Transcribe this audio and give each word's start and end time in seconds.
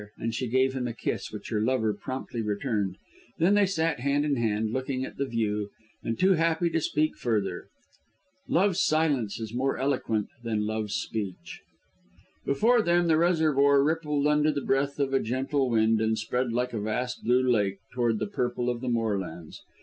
and 0.17 0.33
she 0.33 0.47
gave 0.49 0.73
him 0.73 0.87
a 0.87 0.95
kiss 0.95 1.31
which 1.31 1.49
her 1.51 1.61
lover 1.61 1.93
promptly 1.93 2.41
returned. 2.41 2.97
Then 3.37 3.53
they 3.53 3.67
sat 3.67 3.99
hand 3.99 4.25
in 4.25 4.35
hand, 4.35 4.71
looking 4.71 5.05
at 5.05 5.17
the 5.17 5.27
view, 5.27 5.69
and 6.03 6.17
too 6.17 6.31
happy 6.33 6.71
to 6.71 6.81
speak 6.81 7.15
further. 7.15 7.67
Love's 8.47 8.81
silence 8.81 9.39
is 9.39 9.53
more 9.53 9.77
eloquent 9.77 10.29
than 10.41 10.65
Love's 10.65 10.95
speech. 10.95 11.61
Before 12.47 12.81
them 12.81 13.05
the 13.05 13.17
reservoir 13.17 13.83
rippled 13.83 14.25
under 14.25 14.51
the 14.51 14.65
breath 14.65 14.97
of 14.97 15.13
a 15.13 15.19
gentle 15.19 15.69
wind, 15.69 16.01
and 16.01 16.17
spread 16.17 16.51
like 16.51 16.73
a 16.73 16.81
vast 16.81 17.23
blue 17.23 17.47
lake 17.47 17.77
toward 17.93 18.17
the 18.17 18.25
purple 18.25 18.71
of 18.71 18.81
the 18.81 18.89
moorlands. 18.89 19.61